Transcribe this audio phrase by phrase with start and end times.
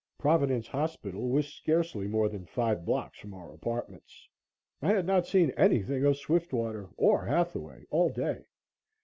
[0.17, 4.27] Providence Hospital was scarcely more than five blocks from our apartments.
[4.81, 8.45] I had not seen anything of Swiftwater or Hathaway all day.